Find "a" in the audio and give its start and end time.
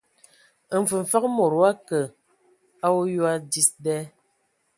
2.85-2.87